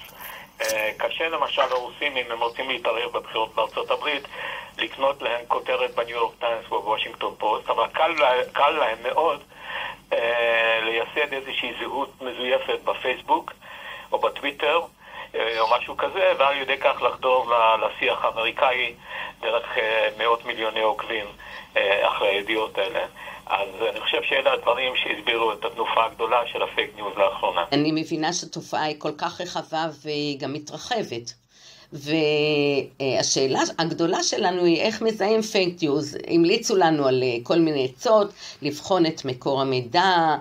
אה, 0.64 0.92
קשה 0.98 1.30
למשל 1.30 1.66
לרוסים, 1.66 2.18
אם 2.18 2.32
הם 2.32 2.40
רוצים 2.40 2.70
להתערב 2.70 3.12
בבחירות 3.14 3.56
בארצות 3.56 3.92
הברית, 3.92 4.24
לקנות 4.78 5.22
להם 5.22 5.46
כותרת 5.48 5.96
בניו 5.96 6.16
יורק 6.16 6.34
טיימס 6.40 6.72
ובוושינגטון 6.72 7.36
פוסט, 7.38 7.70
אבל 7.70 7.88
קל, 7.88 8.14
קל 8.54 8.70
להם 8.70 8.98
מאוד 9.04 9.44
אה, 10.14 10.80
לייסד 10.84 11.34
איזושהי 11.34 11.74
זהות 11.80 12.22
מזויפת 12.22 12.80
בפייסבוק 12.84 13.52
או 14.12 14.20
בטוויטר 14.20 14.82
אה, 15.36 15.60
או 15.60 15.68
משהו 15.78 15.98
כזה, 15.98 16.34
ועל 16.38 16.58
ידי 16.58 16.78
כך 16.78 17.02
לחדור 17.02 17.54
לשיח 17.82 18.26
האמריקאי 18.26 18.94
דרך 19.42 19.78
מאות 20.18 20.46
מיליוני 20.46 20.82
עוקבים 20.82 21.26
אחרי 22.04 22.28
הידיעות 22.28 22.78
האלה. 22.78 23.06
אז 23.46 23.70
אני 23.90 24.00
חושב 24.00 24.24
שאלה 24.24 24.54
הדברים 24.54 24.94
שהסבירו 24.96 25.54
את 25.54 25.66
התנופה 25.66 26.06
הגדולה 26.06 26.48
של 26.48 26.62
הפייק 26.62 26.92
ניוז 26.96 27.18
לאחרונה. 27.18 27.66
אני 27.72 27.92
מבינה 27.92 28.34
שהתופעה 28.34 28.84
היא 28.84 28.96
כל 29.00 29.12
כך 29.18 29.42
רחבה 29.42 29.86
והיא 30.04 30.40
גם 30.40 30.54
מתרחבת. 30.54 31.34
והשאלה 31.94 33.60
הגדולה 33.80 34.24
שלנו 34.24 34.66
היא 34.66 34.82
איך 34.82 35.02
מזהים 35.02 35.42
פייק 35.42 35.76
ניוז. 35.82 36.18
המליצו 36.28 36.76
לנו 36.76 37.08
על 37.08 37.24
אה, 37.24 37.38
כל 37.44 37.60
מיני 37.60 37.86
עצות, 37.86 38.28
לבחון 38.62 39.06
את 39.06 39.26
מקור 39.26 39.62
המידע, 39.62 40.36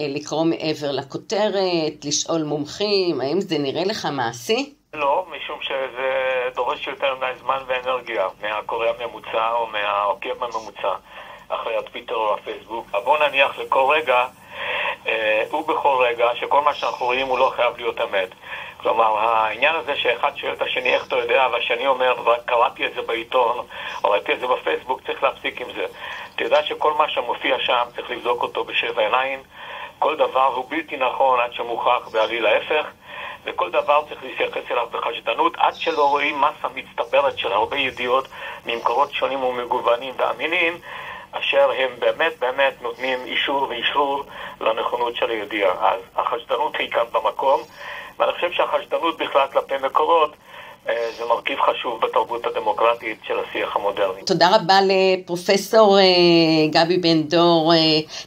אה, 0.00 0.06
לקרוא 0.08 0.44
מעבר 0.44 0.92
לכותרת, 0.92 2.04
לשאול 2.04 2.42
מומחים, 2.42 3.20
האם 3.20 3.40
זה 3.40 3.58
נראה 3.58 3.84
לך 3.84 4.08
מעשי? 4.12 4.74
לא, 4.94 5.26
משום 5.30 5.58
שזה 5.62 6.48
דורש 6.54 6.86
יותר 6.86 7.14
מדי 7.14 7.32
זמן 7.40 7.58
ואנרגיה 7.66 8.26
מהקורא 8.42 8.86
הממוצע 8.86 9.52
או 9.52 9.66
מהעוקב 9.66 10.44
הממוצע 10.44 10.94
אחרי 11.48 11.76
הטוויטר 11.76 12.14
או 12.14 12.34
הפייסבוק. 12.34 12.86
אבל 12.92 13.00
בוא 13.00 13.18
נניח 13.18 13.58
לכל 13.58 13.94
רגע 13.94 14.26
אה, 15.06 15.42
ובכל 15.52 16.04
רגע 16.08 16.28
שכל 16.34 16.60
מה 16.60 16.74
שאנחנו 16.74 17.06
רואים 17.06 17.26
הוא 17.26 17.38
לא 17.38 17.52
חייב 17.56 17.76
להיות 17.76 18.00
אמת. 18.00 18.28
כלומר, 18.76 19.18
העניין 19.18 19.74
הזה 19.74 19.96
שאחד 19.96 20.36
שואל 20.36 20.52
את 20.52 20.62
השני 20.62 20.94
איך 20.94 21.06
אתה 21.06 21.16
יודע, 21.16 21.46
והשני 21.52 21.86
אומר, 21.86 22.14
קראתי 22.44 22.86
את 22.86 22.94
זה 22.94 23.02
בעיתון, 23.02 23.66
או 24.04 24.10
ראיתי 24.10 24.32
את 24.32 24.40
זה 24.40 24.46
בפייסבוק, 24.46 25.00
צריך 25.06 25.22
להפסיק 25.22 25.60
עם 25.60 25.66
זה. 25.76 25.86
אתה 26.34 26.44
יודע 26.44 26.62
שכל 26.62 26.92
מה 26.92 27.08
שמופיע 27.08 27.56
שם, 27.60 27.82
צריך 27.96 28.10
לבדוק 28.10 28.42
אותו 28.42 28.64
בשבע 28.64 29.02
עיניים. 29.02 29.42
כל 29.98 30.16
דבר 30.16 30.46
הוא 30.46 30.64
בלתי 30.68 30.96
נכון 30.96 31.40
עד 31.40 31.52
שמוכח 31.52 32.08
בעליל 32.12 32.46
ההפך, 32.46 32.86
וכל 33.44 33.70
דבר 33.70 34.02
צריך 34.08 34.22
להתייחס 34.22 34.70
אליו 34.70 34.86
בחשדנות, 34.92 35.52
עד 35.56 35.74
שלא 35.74 36.08
רואים 36.10 36.40
מסה 36.40 36.68
מצטברת 36.74 37.38
של 37.38 37.52
הרבה 37.52 37.76
ידיעות 37.76 38.28
ממקורות 38.66 39.12
שונים 39.12 39.44
ומגוונים 39.44 40.14
ואמינים, 40.16 40.78
אשר 41.38 41.70
הם 41.78 41.90
באמת 41.98 42.32
באמת 42.38 42.82
נותנים 42.82 43.18
אישור 43.24 43.62
ואישור 43.68 44.24
לנכונות 44.60 45.16
של 45.16 45.30
הידיעה. 45.30 45.92
אז 45.92 46.00
החשדנות 46.16 46.76
היא 46.76 46.90
כאן 46.90 47.04
במקום, 47.12 47.60
ואני 48.18 48.32
חושב 48.32 48.52
שהחשדנות 48.52 49.18
בכלל 49.18 49.46
כלפי 49.52 49.74
מקורות 49.82 50.34
אה, 50.88 51.10
זה 51.18 51.24
מרכיב 51.24 51.58
חשוב 51.60 52.00
בתרבות 52.00 52.46
הדמוקרטית 52.46 53.18
של 53.26 53.34
השיח 53.38 53.76
המודרני. 53.76 54.22
תודה 54.26 54.56
רבה 54.56 54.78
לפרופסור 54.82 55.98
אה, 55.98 56.04
גבי 56.70 56.98
בן 56.98 57.22
דור, 57.22 57.72
אה, 57.72 57.78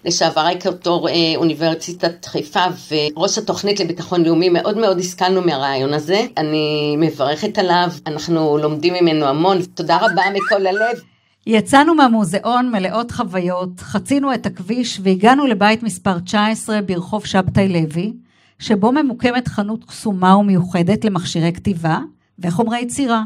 לשעבר 0.06 0.42
רקטור 0.42 1.08
אוניברסיטת 1.38 2.26
חיפה 2.26 2.66
וראש 2.90 3.38
התוכנית 3.38 3.80
לביטחון 3.80 4.24
לאומי, 4.24 4.50
מאוד 4.50 4.78
מאוד 4.78 5.00
השכלנו 5.00 5.42
מהרעיון 5.42 5.94
הזה, 5.94 6.22
אני 6.38 6.96
מברכת 6.98 7.58
עליו, 7.58 7.88
אנחנו 8.08 8.58
לומדים 8.58 8.94
ממנו 8.94 9.26
המון, 9.26 9.58
תודה 9.76 9.98
רבה 9.98 10.24
מכל 10.34 10.68
הלב. 10.68 11.09
יצאנו 11.48 11.96
מהמוזיאון 11.96 12.72
מלאות 12.72 13.12
חוויות, 13.12 13.80
חצינו 13.80 14.34
את 14.34 14.46
הכביש 14.46 15.00
והגענו 15.04 15.46
לבית 15.46 15.84
מספר 15.84 16.20
19 16.20 16.82
ברחוב 16.82 17.26
שבתאי 17.26 17.68
לוי, 17.68 18.14
שבו 18.60 18.92
ממוקמת 18.92 19.48
חנות 19.48 19.84
קסומה 19.84 20.38
ומיוחדת 20.38 21.06
למכשירי 21.06 21.54
כתיבה 21.54 22.00
וחומרי 22.40 22.80
יצירה. 22.80 23.24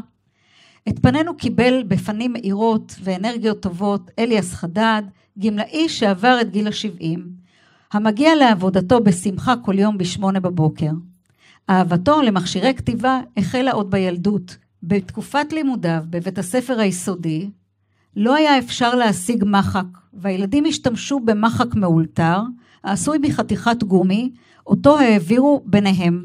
את 0.88 0.98
פנינו 0.98 1.36
קיבל 1.36 1.82
בפנים 1.88 2.32
מאירות 2.32 2.94
ואנרגיות 3.02 3.60
טובות 3.60 4.10
אליאס 4.18 4.54
חדד, 4.54 5.02
גמלאי 5.38 5.88
שעבר 5.88 6.38
את 6.40 6.50
גיל 6.50 6.66
ה-70, 6.66 7.20
המגיע 7.92 8.34
לעבודתו 8.34 9.00
בשמחה 9.00 9.54
כל 9.56 9.78
יום 9.78 9.98
בשמונה 9.98 10.40
בבוקר. 10.40 10.90
אהבתו 11.70 12.22
למכשירי 12.22 12.74
כתיבה 12.74 13.20
החלה 13.36 13.72
עוד 13.72 13.90
בילדות. 13.90 14.56
בתקופת 14.82 15.52
לימודיו 15.52 16.02
בבית 16.10 16.38
הספר 16.38 16.80
היסודי, 16.80 17.50
לא 18.16 18.34
היה 18.34 18.58
אפשר 18.58 18.94
להשיג 18.94 19.44
מחק, 19.46 19.86
והילדים 20.12 20.64
השתמשו 20.66 21.20
במחק 21.20 21.74
מאולתר, 21.74 22.40
העשוי 22.84 23.18
מחתיכת 23.18 23.82
גומי, 23.82 24.30
אותו 24.66 24.98
העבירו 24.98 25.62
ביניהם. 25.66 26.24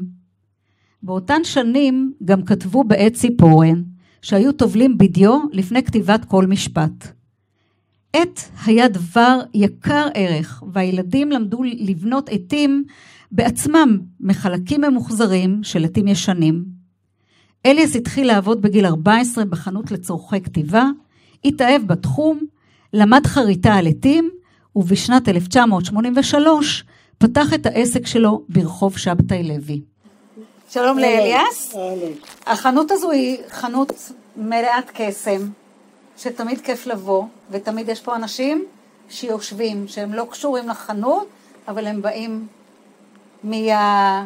באותן 1.02 1.44
שנים 1.44 2.12
גם 2.24 2.42
כתבו 2.42 2.84
בעט 2.84 3.12
ציפורן, 3.12 3.82
שהיו 4.22 4.52
טובלים 4.52 4.98
בדיו 4.98 5.38
לפני 5.52 5.82
כתיבת 5.82 6.24
כל 6.24 6.46
משפט. 6.46 7.12
עט 8.12 8.40
היה 8.66 8.88
דבר 8.88 9.40
יקר 9.54 10.08
ערך, 10.14 10.62
והילדים 10.72 11.30
למדו 11.30 11.62
לבנות 11.62 12.28
עטים 12.28 12.84
בעצמם 13.32 13.98
מחלקים 14.20 14.80
ממוחזרים 14.80 15.62
של 15.62 15.84
עטים 15.84 16.08
ישנים. 16.08 16.64
אליאס 17.66 17.96
התחיל 17.96 18.26
לעבוד 18.26 18.62
בגיל 18.62 18.86
14 18.86 19.44
בחנות 19.44 19.90
לצורכי 19.90 20.40
כתיבה, 20.40 20.84
התאהב 21.44 21.82
בתחום, 21.86 22.40
למד 22.92 23.26
חריטה 23.26 23.74
על 23.74 23.86
עטים, 23.86 24.30
ובשנת 24.76 25.28
1983 25.28 26.84
פתח 27.18 27.54
את 27.54 27.66
העסק 27.66 28.06
שלו 28.06 28.42
ברחוב 28.48 28.98
שבתאי 28.98 29.42
לוי. 29.42 29.80
שלום 30.70 30.98
לאליאס. 30.98 31.74
החנות 32.46 32.90
הזו 32.90 33.10
היא 33.10 33.38
חנות 33.48 33.92
מלאת 34.36 34.90
קסם, 34.94 35.48
שתמיד 36.16 36.60
כיף 36.60 36.86
לבוא, 36.86 37.24
ותמיד 37.50 37.88
יש 37.88 38.00
פה 38.00 38.16
אנשים 38.16 38.64
שיושבים, 39.08 39.88
שהם 39.88 40.14
לא 40.14 40.26
קשורים 40.30 40.68
לחנות, 40.68 41.28
אבל 41.68 41.86
הם 41.86 42.02
באים 42.02 42.46
מה... 43.44 44.24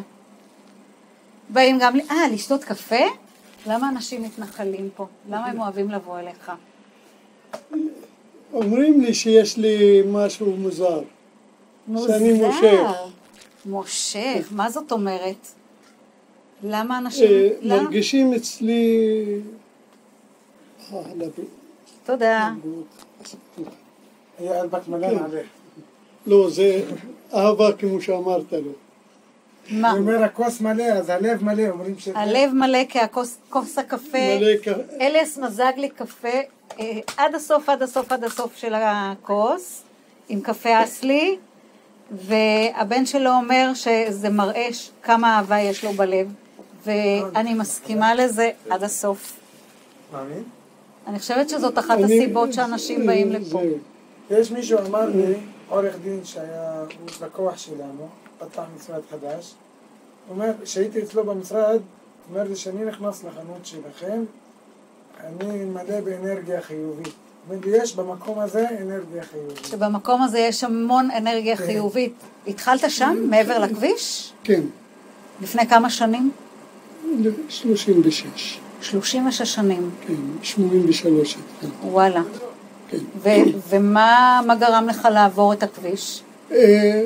באים 1.49 1.79
גם, 1.79 1.99
אה, 2.11 2.27
לשתות 2.31 2.63
קפה? 2.63 3.05
למה 3.67 3.89
אנשים 3.89 4.23
מתנחלים 4.23 4.89
פה? 4.95 5.07
למה 5.29 5.45
הם 5.45 5.59
אוהבים 5.59 5.89
לבוא 5.89 6.19
אליך? 6.19 6.51
אומרים 8.53 9.01
לי 9.01 9.13
שיש 9.13 9.57
לי 9.57 10.01
משהו 10.11 10.55
מוזר. 10.55 11.01
מוזר. 11.87 12.07
שאני 12.17 12.33
מושך. 12.33 12.89
מושך, 13.65 14.47
מה 14.51 14.69
זאת 14.69 14.91
אומרת? 14.91 15.47
למה 16.63 16.97
אנשים... 16.97 17.29
אה? 17.71 17.81
מרגישים 17.81 18.33
אצלי... 18.33 18.95
אה, 20.93 20.99
תודה. 22.05 22.51
היה 24.39 24.67
בת 24.67 24.87
מלא 24.87 25.07
כן. 25.09 25.15
נעלך. 25.15 25.45
לא, 26.27 26.49
זה 26.49 26.81
אהבה 27.33 27.71
כמו 27.73 28.01
שאמרת 28.01 28.53
לו. 28.53 28.71
מה? 29.69 29.91
הוא 29.91 29.99
אומר 29.99 30.23
הכוס 30.23 30.61
מלא, 30.61 30.83
אז 30.83 31.09
הלב 31.09 31.43
מלא, 31.43 31.69
אומרים 31.69 31.95
ש... 31.99 32.07
הלב 32.07 32.53
מלא 32.53 32.79
ככוס 32.85 33.37
כוס 33.49 33.77
הקפה. 33.77 34.37
מלא 34.39 34.51
כ- 34.63 35.01
אליאס 35.01 35.37
מזג 35.37 35.71
לי 35.77 35.89
קפה 35.89 36.27
עד 37.17 37.35
הסוף, 37.35 37.69
עד 37.69 37.81
הסוף, 37.81 38.11
עד 38.11 38.23
הסוף 38.23 38.57
של 38.57 38.73
הכוס, 38.75 39.83
עם 40.29 40.41
קפה 40.41 40.83
אסלי, 40.83 41.37
והבן 42.11 43.05
שלו 43.05 43.29
אומר 43.29 43.71
שזה 43.73 44.29
מראה 44.29 44.67
כמה 45.03 45.37
אהבה 45.37 45.59
יש 45.59 45.85
לו 45.85 45.91
בלב, 45.91 46.27
ואני 46.85 47.53
מסכימה 47.53 48.15
לזה 48.15 48.51
עד 48.69 48.83
הסוף. 48.83 49.39
מאמין? 50.13 50.43
אני 51.07 51.19
חושבת 51.19 51.49
שזאת 51.49 51.79
אחת 51.79 51.97
הסיבות 52.03 52.53
שאנשים 52.53 53.05
באים 53.05 53.31
לפה. 53.31 53.61
יש 54.29 54.51
מישהו 54.51 54.79
אמר 54.87 55.05
לי, 55.05 55.33
עורך 55.69 55.95
דין 56.03 56.25
שהיה, 56.25 56.79
הוא 56.79 57.27
לקוח 57.27 57.57
שלנו, 57.57 58.07
פתח 58.37 58.63
משרד 58.75 59.01
חדש, 59.11 59.53
הוא 60.27 60.35
אומר, 60.35 60.51
כשהייתי 60.63 61.03
אצלו 61.03 61.23
במשרד, 61.23 61.69
הוא 61.69 61.79
אומר 62.29 62.43
לי, 62.43 62.55
כשאני 62.55 62.85
נכנס 62.85 63.23
לחנות 63.23 63.65
שלכם, 63.65 64.23
אני 65.27 65.65
מלא 65.65 65.99
באנרגיה 66.03 66.61
חיובית. 66.61 67.07
הוא 67.47 67.55
אומר 67.55 67.67
לי, 67.67 67.77
יש 67.83 67.95
במקום 67.95 68.39
הזה 68.39 68.65
אנרגיה 68.81 69.23
חיובית. 69.23 69.65
שבמקום 69.65 70.21
הזה 70.21 70.39
יש 70.39 70.63
המון 70.63 71.09
אנרגיה 71.17 71.55
חיובית. 71.55 72.13
התחלת 72.47 72.83
שם, 72.87 73.17
מעבר 73.29 73.59
לכביש? 73.59 74.33
כן, 74.43 74.61
לפני 75.41 75.67
כמה 75.67 75.89
שנים? 75.89 76.31
36, 77.49 78.59
36 78.81 79.41
שנים. 79.41 79.89
כן, 80.07 80.13
83 80.43 81.35
התחלתי. 81.55 81.75
וואלה. 81.87 82.21
כן. 82.89 82.97
ו- 83.17 83.29
ומה 83.69 84.41
מה 84.47 84.55
גרם 84.55 84.87
לך 84.89 85.07
לעבור 85.11 85.53
את 85.53 85.63
הכביש? 85.63 86.21
אה, 86.51 87.01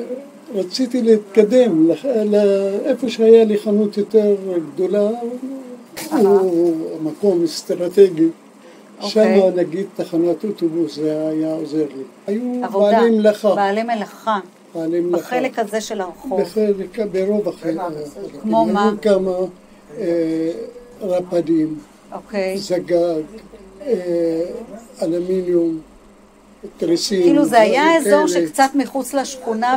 רציתי 0.54 1.02
להתקדם 1.02 1.88
לאיפה 2.26 3.08
שהיה 3.08 3.44
לי 3.44 3.58
חנות 3.58 3.96
יותר 3.96 4.36
גדולה, 4.74 5.08
הוא 6.12 6.76
מקום 7.02 7.44
אסטרטגי. 7.44 8.28
שם 9.00 9.20
אוקיי. 9.20 9.64
נגיד 9.64 9.86
תחנת 9.96 10.44
אוטובוס, 10.44 10.96
זה 10.96 11.28
היה 11.28 11.54
עוזר 11.54 11.86
לי. 11.96 12.02
היו 12.26 12.64
עבודה. 12.64 12.90
בעלי 12.90 13.10
מלאכה, 13.10 13.54
בעלי 13.54 13.82
מלאכה. 13.82 14.38
בעלי 14.74 15.00
מלאכה. 15.00 15.22
בחלק 15.22 15.58
הזה 15.58 15.80
של 15.80 16.00
הרחוב. 16.00 16.40
בחלק, 16.40 16.98
ברוב 17.12 17.48
החלק. 17.48 17.80
כמו 18.42 18.66
מה? 18.66 18.84
היו 18.84 19.00
כמה 19.00 19.32
אה, 19.98 20.50
רפדים, 21.00 21.78
אוקיי. 22.12 22.58
זגג, 22.58 23.22
אה, 23.82 24.42
אלומיניום, 25.02 25.80
תריסים. 26.76 27.22
כאילו 27.22 27.44
זה 27.44 27.60
היה 27.60 27.96
אזור. 27.96 28.26
שקצת 28.26 28.70
מחוץ 28.74 29.14
לשכונה 29.14 29.76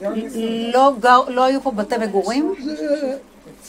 ולא 0.00 0.92
לא 1.28 1.44
היו 1.44 1.60
פה 1.62 1.70
בתי 1.70 1.96
מגורים? 1.96 2.54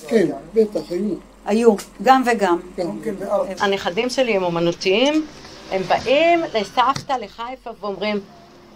כן, 0.08 0.28
בטח, 0.54 0.82
היו. 0.90 1.14
היו, 1.48 1.76
גם 2.04 2.24
וגם. 2.26 2.60
גם. 2.78 3.00
הנכדים 3.60 4.10
שלי 4.10 4.36
הם 4.36 4.44
אומנותיים, 4.44 5.26
הם 5.72 5.82
באים 5.84 6.40
לסבתא 6.54 7.14
לחיפה 7.14 7.70
ואומרים, 7.82 8.20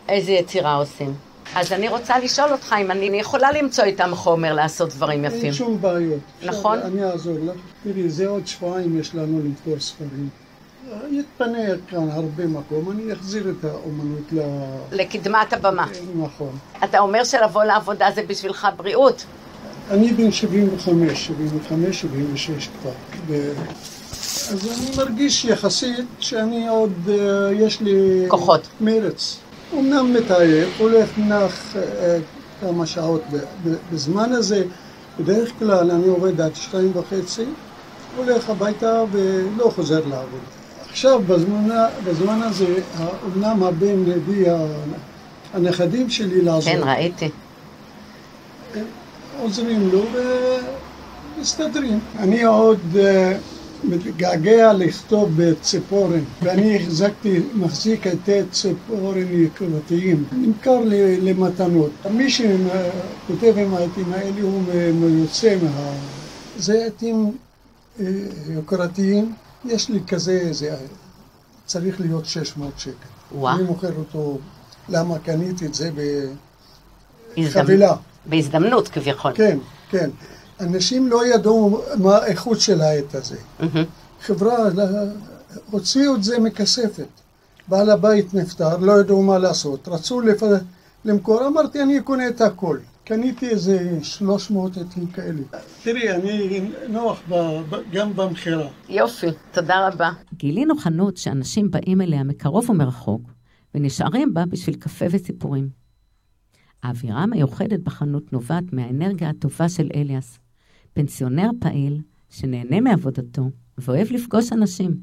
איזה 0.09 0.31
יצירה 0.31 0.75
עושים. 0.75 1.13
אז 1.55 1.71
אני 1.71 1.89
רוצה 1.89 2.19
לשאול 2.19 2.51
אותך 2.51 2.75
אם 2.81 2.91
אני 2.91 3.19
יכולה 3.19 3.51
למצוא 3.51 3.83
איתם 3.83 4.11
חומר 4.15 4.53
לעשות 4.53 4.89
דברים 4.89 5.25
אין 5.25 5.35
יפים. 5.35 5.53
שום 5.53 5.81
בעיות. 5.81 6.19
נכון. 6.43 6.79
אני 6.79 7.03
אעזור 7.03 7.37
לך. 7.41 7.55
תראי, 7.83 8.09
זה 8.09 8.27
עוד 8.27 8.47
שבועיים 8.47 8.99
יש 8.99 9.15
לנו 9.15 9.39
למכור 9.39 9.79
ספרים. 9.79 10.29
יתפנה 11.11 11.57
כאן 11.89 12.09
הרבה 12.11 12.45
מקום, 12.45 12.91
אני 12.91 13.13
אחזיר 13.13 13.49
את 13.49 13.65
האומנות 13.65 14.31
ל... 14.31 14.39
לקדמת 14.91 15.53
הבמה. 15.53 15.87
נכון. 16.15 16.57
אתה 16.83 16.99
אומר 16.99 17.23
שלבוא 17.23 17.63
לעבודה 17.63 18.07
זה 18.15 18.23
בשבילך 18.27 18.67
בריאות. 18.77 19.25
אני 19.91 20.13
בן 20.13 20.31
75, 20.31 21.27
75, 21.27 22.01
76 22.01 22.69
כבר. 22.81 22.91
ו... 23.27 23.51
אז 24.51 24.67
אני 24.67 24.97
מרגיש 24.97 25.45
יחסית 25.45 26.05
שאני 26.19 26.67
עוד, 26.67 26.91
uh, 27.07 27.11
יש 27.53 27.81
לי... 27.81 28.25
כוחות. 28.27 28.67
מרץ. 28.81 29.37
אמנם 29.73 30.13
מתעייף, 30.13 30.69
הולך 30.77 31.09
נח 31.17 31.73
uh, 31.73 31.77
כמה 32.61 32.85
שעות 32.85 33.21
בזמן 33.91 34.31
הזה. 34.31 34.63
בדרך 35.19 35.51
כלל 35.59 35.91
אני 35.91 36.07
עובד 36.07 36.41
עד 36.41 36.55
שתיים 36.55 36.91
וחצי, 36.95 37.45
הולך 38.17 38.49
הביתה 38.49 39.03
ולא 39.11 39.71
חוזר 39.75 40.07
לעבוד. 40.07 40.41
עכשיו, 40.89 41.21
בזמן, 41.27 41.69
בזמן 42.03 42.41
הזה, 42.41 42.65
אמנם 43.25 43.63
הבן 43.63 44.11
הביא 44.11 44.47
הנכדים 45.53 46.09
שלי 46.09 46.41
לעזור. 46.41 46.73
כן, 46.73 46.81
ראיתי. 46.83 47.29
עוזרים 49.41 49.89
לו 49.91 50.05
ומסתדרים. 51.37 51.99
אני 52.19 52.43
עוד 52.43 52.79
אה, 52.95 53.37
מתגעגע 53.83 54.73
לכתוב 54.73 55.29
בציפורן, 55.35 56.23
ואני 56.41 56.75
החזקתי, 56.75 57.39
מחזיק 57.53 58.07
את 58.07 58.29
ציפורן 58.51 59.27
יוקרתיים, 59.29 60.23
נמכר 60.31 60.79
לי 60.79 61.21
למתנות. 61.21 61.91
מי 62.11 62.29
שכותב 62.29 63.53
עם 63.57 63.73
העטים 63.73 64.13
האלה 64.13 64.41
הוא 64.41 64.61
מיוצא 64.93 65.57
מה... 65.63 65.93
זה 66.57 66.85
עטים 66.85 67.37
אה, 67.99 68.05
יוקרתיים, 68.49 69.33
יש 69.65 69.89
לי 69.89 69.99
כזה, 70.07 70.47
זה 70.51 70.75
צריך 71.65 72.01
להיות 72.01 72.25
600 72.25 72.71
שקל. 72.77 72.91
וואו. 73.35 73.55
אני 73.55 73.63
מוכר 73.63 73.95
אותו, 73.97 74.37
למה 74.89 75.19
קניתי 75.19 75.65
את 75.65 75.73
זה 75.73 75.89
בחבילה. 77.37 77.95
בהזדמנות 78.25 78.87
כביכול. 78.87 79.31
כן, 79.35 79.57
כן. 79.89 80.09
אנשים 80.59 81.07
לא 81.07 81.25
ידעו 81.25 81.81
מה 81.97 82.17
האיכות 82.17 82.59
של 82.59 82.81
העט 82.81 83.15
הזה. 83.15 83.37
חברה, 84.21 84.57
הוציאו 85.71 86.15
את 86.15 86.23
זה 86.23 86.39
מכספת. 86.39 87.07
בעל 87.67 87.89
הבית 87.89 88.33
נפטר, 88.33 88.77
לא 88.77 88.99
ידעו 88.99 89.23
מה 89.23 89.37
לעשות. 89.37 89.87
רצו 89.87 90.21
לפ... 90.21 90.43
למכור, 91.05 91.47
אמרתי, 91.47 91.81
אני 91.81 92.01
קונה 92.01 92.27
את 92.27 92.41
הכל. 92.41 92.77
קניתי 93.03 93.49
איזה 93.49 93.99
300 94.03 94.77
עטים 94.77 95.07
כאלה. 95.07 95.41
תראי, 95.83 96.11
אני 96.11 96.61
נוח 96.89 97.21
ב, 97.29 97.35
ב, 97.69 97.75
גם 97.91 98.15
במכירה. 98.15 98.67
יופי, 98.89 99.27
תודה 99.51 99.87
רבה. 99.87 100.11
גילינו 100.33 100.77
חנות 100.77 101.17
שאנשים 101.17 101.71
באים 101.71 102.01
אליה 102.01 102.23
מקרוב 102.23 102.69
ומרחוק, 102.69 103.21
ונשארים 103.75 104.33
בה 104.33 104.45
בשביל 104.45 104.75
קפה 104.75 105.05
וסיפורים. 105.11 105.80
האווירה 106.83 107.23
המיוחדת 107.23 107.79
בחנות 107.79 108.33
נובעת 108.33 108.73
מהאנרגיה 108.73 109.29
הטובה 109.29 109.69
של 109.69 109.89
אליאס, 109.95 110.39
פנסיונר 110.93 111.49
פעיל 111.59 112.01
שנהנה 112.29 112.81
מעבודתו 112.81 113.49
ואוהב 113.77 114.07
לפגוש 114.11 114.53
אנשים. 114.53 114.97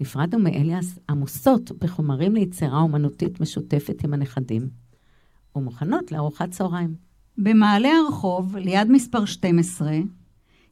נפרדנו 0.00 0.38
מאליאס 0.38 0.98
עמוסות 1.10 1.72
בחומרים 1.72 2.34
ליצירה 2.34 2.80
אומנותית 2.80 3.40
משותפת 3.40 4.04
עם 4.04 4.14
הנכדים, 4.14 4.68
ומוכנות 5.56 6.12
לארוחת 6.12 6.50
צהריים. 6.50 6.94
במעלה 7.38 7.88
הרחוב, 7.88 8.56
ליד 8.56 8.90
מספר 8.90 9.24
12, 9.24 9.92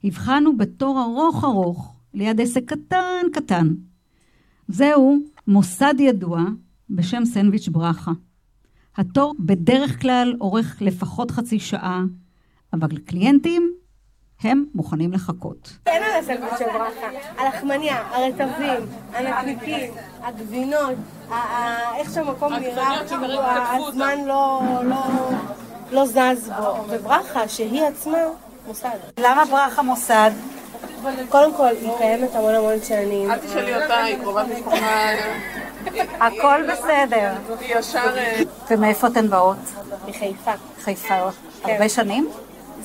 הבחנו 0.04 0.56
בתור 0.56 1.02
ארוך 1.02 1.44
ארוך 1.44 1.96
ליד 2.14 2.40
עסק 2.40 2.64
קטן 2.64 3.26
קטן. 3.32 3.74
זהו 4.68 5.18
מוסד 5.46 5.94
ידוע 5.98 6.44
בשם 6.90 7.24
סנדוויץ' 7.24 7.68
ברכה. 7.68 8.12
התור 8.96 9.34
בדרך 9.38 10.00
כלל 10.02 10.34
אורך 10.40 10.76
לפחות 10.80 11.30
חצי 11.30 11.58
שעה, 11.58 12.02
אבל 12.72 12.98
קליינטים 13.06 13.72
הם 14.40 14.64
מוכנים 14.74 15.12
לחכות. 15.12 15.72
אין 15.86 16.02
על 16.02 16.10
הסלבט 16.20 16.58
של 16.58 16.64
ברכה, 16.64 17.06
הלחמניה, 17.38 18.02
הרטבים, 18.10 18.86
הנקניקים, 19.12 19.92
הגבינות, 20.22 20.96
איך 21.96 22.14
שהמקום 22.14 22.52
נראה, 22.52 22.98
כאילו 23.08 23.40
הזמן 23.42 24.24
לא, 24.26 24.62
לא, 24.84 25.04
לא 25.92 26.06
זז 26.06 26.50
בו. 26.58 26.84
וברכה, 26.88 27.48
שהיא 27.48 27.82
עצמה, 27.82 28.18
מוסד. 28.66 28.88
למה 29.20 29.44
ברכה 29.44 29.82
מוסד? 29.82 30.30
קודם 31.28 31.54
כל, 31.54 31.66
היא 31.66 31.90
קיימת 31.98 32.34
המון 32.34 32.54
המון 32.54 32.82
שנים. 32.82 33.30
אל 33.30 33.38
תשאלי 33.38 33.82
אותה, 33.82 34.02
היא 34.02 34.16
קרובת 34.18 34.46
משפחה. 34.54 35.10
הכל 36.20 36.62
בסדר. 36.72 37.32
ישר... 37.60 38.18
אה, 38.18 38.40
ומאיפה 38.70 39.06
אתן 39.06 39.28
באות? 39.30 39.56
מחיפה. 40.08 40.52
חיפה. 40.84 41.14
הרבה 41.64 41.88
שנים? 41.88 42.28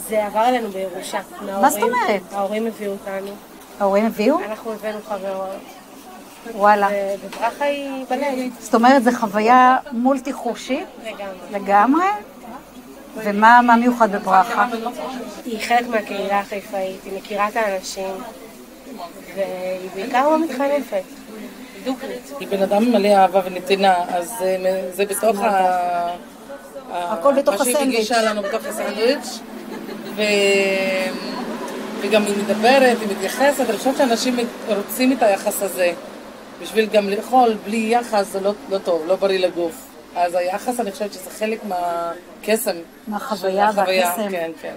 זה 0.08 0.26
עבר 0.26 0.46
אלינו 0.48 0.70
בירושה. 0.70 1.20
מה 1.62 1.70
זאת 1.70 1.84
אומרת? 1.84 2.22
ההורים 2.34 2.68
הביאו 2.68 2.92
אותנו. 2.92 3.32
ההורים 3.80 4.06
הביאו? 4.06 4.40
אנחנו 4.40 4.72
הבאנו 4.74 5.00
חברות. 5.08 5.50
וואלה. 6.56 6.88
וברכה 7.24 7.66
היא 7.66 8.06
בלב. 8.10 8.54
זאת 8.60 8.76
אומרת, 8.76 9.04
זו 9.04 9.12
חוויה 9.20 9.78
מולטי 9.92 10.34
חושית? 10.34 10.88
לגמרי. 11.06 11.26
לגמרי? 11.52 12.06
ומה 13.16 13.76
מיוחד 13.80 14.12
בברכה? 14.12 14.68
היא 15.46 15.60
חלק 15.68 15.88
מהקהילה 15.88 16.40
החיפאית, 16.40 17.04
היא 17.04 17.18
מכירה 17.18 17.48
את 17.50 17.56
האנשים, 17.56 18.14
והיא 19.36 19.90
בעיקר 19.96 20.30
לא 20.30 20.40
מתחנפת. 20.40 21.04
היא 22.40 22.48
בן 22.48 22.62
אדם 22.62 22.92
מלא 22.92 23.08
אהבה 23.08 23.42
ונתינה, 23.46 23.96
אז 24.10 24.34
זה 24.96 25.06
בתוך 25.06 25.40
ה... 25.40 26.10
הכל 26.92 27.34
בתוך 27.34 27.54
הסנדוויץ'. 27.54 27.76
מה 27.76 27.80
שהיא 27.80 27.94
מגישה 27.94 28.22
לנו 28.22 28.42
בתוך 28.42 28.66
הסנדוויץ'. 28.66 29.40
וגם 32.02 32.24
היא 32.24 32.34
מדברת, 32.38 32.98
היא 33.02 33.10
מתייחסת, 33.18 33.70
אני 33.70 33.78
חושבת 33.78 33.98
שאנשים 33.98 34.38
רוצים 34.68 35.12
את 35.12 35.24
היחס 35.24 35.62
הזה. 35.62 35.94
בשביל 36.62 36.86
גם 36.86 37.10
לאכול 37.10 37.56
בלי 37.66 37.88
יחס 37.90 38.32
זה 38.32 38.40
לא, 38.40 38.54
לא 38.70 38.78
טוב, 38.78 39.04
לא 39.08 39.16
בריא 39.16 39.40
לגוף. 39.40 39.88
אז 40.16 40.36
היחס, 40.36 40.80
אני 40.80 40.92
חושבת 40.92 41.14
שזה 41.14 41.30
חלק 41.30 41.60
מהקסם. 41.64 42.76
מהחוויה 43.08 43.70
והקסם. 43.76 44.30
כן, 44.32 44.52
כן. 44.62 44.76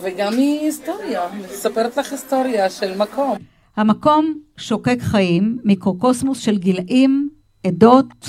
וגם 0.00 0.34
מהיסטוריה, 0.36 1.22
מספרת 1.52 1.96
לך 1.96 2.12
היסטוריה 2.12 2.70
של 2.70 2.96
מקום. 2.96 3.36
המקום 3.80 4.34
שוקק 4.56 4.98
חיים 5.00 5.58
מיקרוקוסמוס 5.64 6.38
של 6.38 6.58
גילאים, 6.58 7.28
עדות 7.66 8.28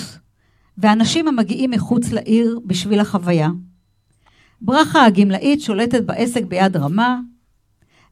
ואנשים 0.77 1.27
המגיעים 1.27 1.71
מחוץ 1.71 2.11
לעיר 2.11 2.59
בשביל 2.65 2.99
החוויה. 2.99 3.49
ברכה 4.61 5.05
הגמלאית 5.05 5.61
שולטת 5.61 6.03
בעסק 6.03 6.43
ביד 6.43 6.77
רמה, 6.77 7.19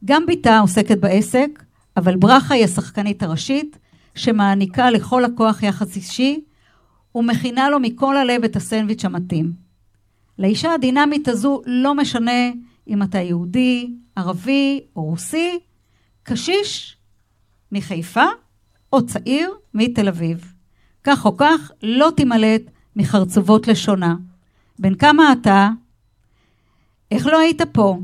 גם 0.06 0.26
בתה 0.26 0.60
עוסקת 0.60 0.98
בעסק, 0.98 1.64
אבל 1.98 2.16
ברכה 2.16 2.54
היא 2.54 2.64
השחקנית 2.64 3.24
הראשית, 3.24 3.80
שמעניקה 4.16 4.92
לכל 4.92 5.24
לקוח 5.26 5.64
יחס 5.64 5.96
אישי, 5.96 6.40
ומכינה 7.16 7.70
לו 7.70 7.80
מכל 7.80 8.18
הלב 8.18 8.44
את 8.44 8.56
הסנדוויץ' 8.56 9.06
המתאים. 9.06 9.52
לאישה 10.40 10.74
הדינמית 10.74 11.28
הזו 11.28 11.62
לא 11.66 11.96
משנה 11.96 12.50
אם 12.88 13.04
אתה 13.04 13.18
יהודי, 13.18 13.94
ערבי 14.16 14.82
או 14.96 15.04
רוסי, 15.04 15.60
קשיש 16.24 16.99
מחיפה 17.72 18.26
או 18.94 19.06
צעיר 19.06 19.54
מתל 19.74 20.08
אביב. 20.08 20.54
כך 21.04 21.26
או 21.26 21.38
כך, 21.38 21.72
לא 21.84 22.12
תימלט 22.16 22.62
מחרצובות 22.96 23.68
לשונה. 23.68 24.16
בן 24.80 24.96
כמה 24.96 25.32
אתה? 25.32 25.70
איך 27.12 27.28
לא 27.28 27.40
היית 27.40 27.62
פה? 27.62 28.00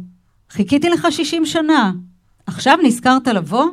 חיכיתי 0.50 0.90
לך 0.90 1.08
60 1.10 1.46
שנה. 1.46 1.92
עכשיו 2.46 2.78
נזכרת 2.84 3.28
לבוא? 3.28 3.66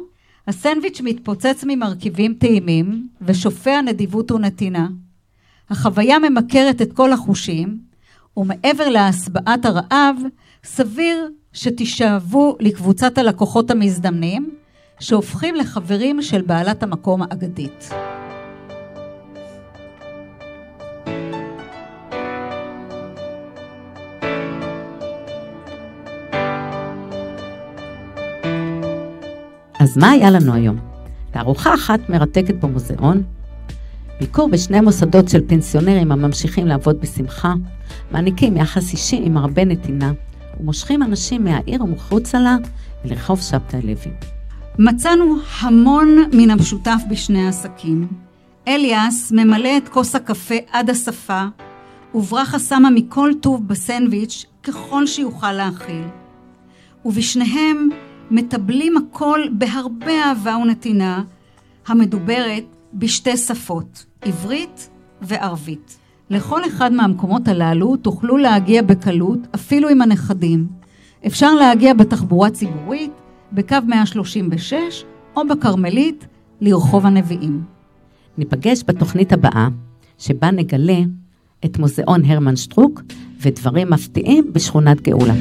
הסנדוויץ' 0.48 1.00
מתפוצץ 1.00 1.64
ממרכיבים 1.66 2.34
טעימים 2.34 3.08
ושופע 3.20 3.80
נדיבות 3.80 4.30
ונתינה. 4.30 4.88
החוויה 5.70 6.18
ממכרת 6.18 6.82
את 6.82 6.92
כל 6.92 7.12
החושים, 7.12 7.78
ומעבר 8.36 8.88
להסבעת 8.88 9.64
הרעב, 9.64 10.16
סביר 10.64 11.30
שתישאבו 11.52 12.56
לקבוצת 12.60 13.18
הלקוחות 13.18 13.70
המזדמנים, 13.70 14.50
שהופכים 15.02 15.54
לחברים 15.54 16.22
של 16.22 16.42
בעלת 16.42 16.82
המקום 16.82 17.22
האגדית. 17.22 17.90
אז 29.80 29.96
מה 29.96 30.10
היה 30.10 30.30
לנו 30.30 30.54
היום? 30.54 30.78
תערוכה 31.30 31.74
אחת 31.74 32.00
מרתקת 32.08 32.54
במוזיאון, 32.54 33.22
ביקור 34.20 34.48
בשני 34.48 34.80
מוסדות 34.80 35.28
של 35.28 35.48
פנסיונרים 35.48 36.12
הממשיכים 36.12 36.66
לעבוד 36.66 37.00
בשמחה, 37.00 37.54
מעניקים 38.10 38.56
יחס 38.56 38.92
אישי 38.92 39.20
עם 39.24 39.36
הרבה 39.36 39.64
נתינה, 39.64 40.12
ומושכים 40.60 41.02
אנשים 41.02 41.44
מהעיר 41.44 41.82
ומחוצה 41.82 42.40
לה 42.40 42.56
לרחוב 43.04 43.40
שבתאי 43.40 43.82
לוי. 43.82 44.41
מצאנו 44.78 45.36
המון 45.60 46.16
מן 46.32 46.50
המשותף 46.50 47.00
בשני 47.10 47.46
העסקים. 47.46 48.06
אליאס 48.68 49.32
ממלא 49.32 49.76
את 49.76 49.88
כוס 49.88 50.14
הקפה 50.14 50.54
עד 50.72 50.90
השפה, 50.90 51.44
וברכה 52.14 52.58
שמה 52.58 52.90
מכל 52.90 53.32
טוב 53.40 53.68
בסנדוויץ' 53.68 54.46
ככל 54.62 55.06
שיוכל 55.06 55.52
להכיל. 55.52 56.02
ובשניהם 57.04 57.88
מטבלים 58.30 58.96
הכל 58.96 59.40
בהרבה 59.52 60.22
אהבה 60.24 60.56
ונתינה, 60.56 61.22
המדוברת 61.86 62.64
בשתי 62.94 63.36
שפות, 63.36 64.04
עברית 64.22 64.90
וערבית. 65.22 65.98
לכל 66.30 66.64
אחד 66.66 66.92
מהמקומות 66.92 67.48
הללו 67.48 67.96
תוכלו 67.96 68.36
להגיע 68.36 68.82
בקלות, 68.82 69.38
אפילו 69.54 69.88
עם 69.88 70.02
הנכדים. 70.02 70.66
אפשר 71.26 71.54
להגיע 71.54 71.94
בתחבורה 71.94 72.50
ציבורית, 72.50 73.12
בקו 73.54 73.76
136 73.86 75.04
או 75.36 75.42
בכרמלית 75.48 76.26
לרחוב 76.60 77.06
הנביאים. 77.06 77.62
ניפגש 78.38 78.82
בתוכנית 78.86 79.32
הבאה, 79.32 79.68
שבה 80.18 80.50
נגלה 80.50 80.98
את 81.64 81.78
מוזיאון 81.78 82.24
הרמן 82.24 82.56
שטרוק 82.56 83.02
ודברים 83.40 83.90
מפתיעים 83.90 84.52
בשכונת 84.52 85.00
גאולה. 85.00 85.34